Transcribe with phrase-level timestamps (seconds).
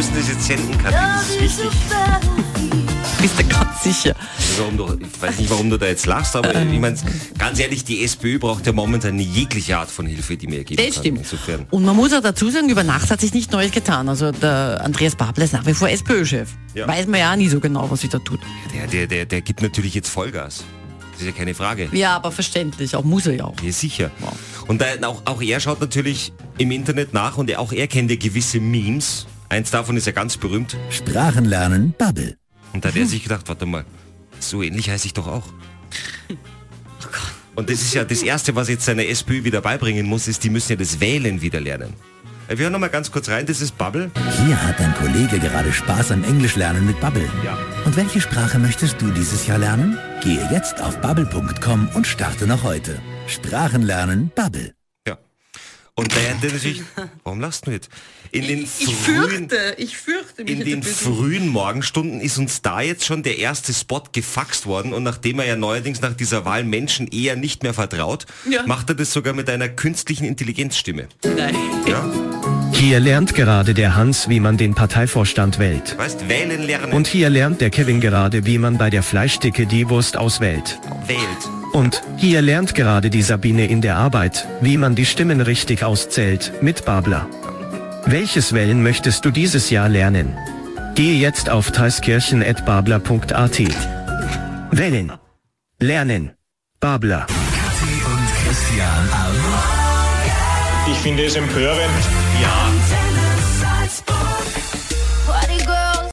[0.00, 0.94] müssen das jetzt senden, Kathi.
[0.96, 1.70] Das ist wichtig.
[3.20, 4.14] Bist du ganz sicher?
[4.56, 6.96] Warum du, ich weiß nicht, warum du da jetzt lachst, aber ich meine,
[7.36, 10.94] ganz ehrlich, die SPÖ braucht ja momentan jegliche Art von Hilfe, die mir geben Das
[10.94, 11.02] kann.
[11.02, 11.18] stimmt.
[11.18, 11.66] Insofern.
[11.68, 14.08] Und man muss auch dazu sagen, über Nacht hat sich nicht Neues getan.
[14.08, 16.48] Also der Andreas Babler ist nach wie vor SPÖ-Chef.
[16.74, 16.88] Ja.
[16.88, 18.40] Weiß man ja auch nie so genau, was sich da tut.
[18.74, 20.64] Der, der, der, der gibt natürlich jetzt Vollgas.
[21.12, 21.90] Das ist ja keine Frage.
[21.92, 22.96] Ja, aber verständlich.
[22.96, 23.60] Auch muss er ja auch.
[23.62, 24.10] Ja, sicher.
[24.66, 28.16] Und da, auch, auch er schaut natürlich im Internet nach und auch er kennt ja
[28.16, 29.26] gewisse Memes.
[29.50, 30.76] Eins davon ist ja ganz berühmt.
[30.90, 32.36] Sprachen lernen, Bubble.
[32.72, 33.84] Und da hat er sich gedacht, warte mal,
[34.38, 35.48] so ähnlich heiße ich doch auch.
[37.56, 40.50] Und das ist ja das Erste, was jetzt seine SPÖ wieder beibringen muss, ist, die
[40.50, 41.92] müssen ja das Wählen wieder lernen.
[42.48, 44.10] Äh, Wir hören noch mal ganz kurz rein, das ist Bubble.
[44.46, 47.28] Hier hat dein Kollege gerade Spaß am Englischlernen mit Bubble.
[47.44, 47.58] Ja.
[47.84, 49.98] Und welche Sprache möchtest du dieses Jahr lernen?
[50.22, 53.00] Gehe jetzt auf bubble.com und starte noch heute.
[53.26, 54.72] Sprachen lernen, Bubble.
[55.94, 56.82] Und da hat er natürlich,
[57.24, 57.90] warum lachst du jetzt?
[58.30, 62.80] In den Ich frühen, fürchte, ich fürchte mich in den frühen Morgenstunden ist uns da
[62.80, 66.62] jetzt schon der erste Spot gefaxt worden und nachdem er ja neuerdings nach dieser Wahl
[66.64, 68.66] Menschen eher nicht mehr vertraut, Ja.
[68.66, 71.08] macht er das sogar mit einer künstlichen Intelligenzstimme.
[71.24, 71.56] Nein.
[71.86, 72.29] Ja?
[72.80, 75.98] Hier lernt gerade der Hans, wie man den Parteivorstand wählt.
[75.98, 79.90] Weißt, wählen lernen Und hier lernt der Kevin gerade, wie man bei der Fleischdicke die
[79.90, 80.80] Wurst auswählt.
[81.06, 81.20] wählt.
[81.74, 86.54] Und hier lernt gerade die Sabine in der Arbeit, wie man die Stimmen richtig auszählt,
[86.62, 87.28] mit Babler.
[88.06, 90.38] Welches Wählen möchtest du dieses Jahr lernen?
[90.94, 93.58] Gehe jetzt auf thalskirchen.babler.at.
[94.70, 95.12] Wählen.
[95.80, 96.30] Lernen.
[96.80, 97.26] Babler.
[97.26, 99.59] Kathi und Christian Au.
[100.90, 101.90] Ich finde es empörend.
[102.42, 102.66] Ja,